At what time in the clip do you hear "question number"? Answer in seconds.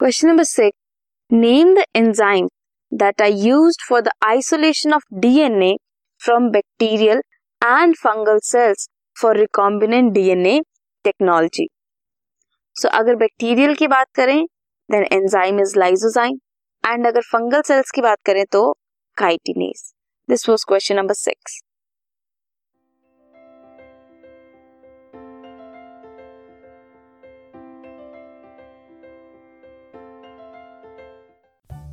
0.00-0.44, 20.68-21.14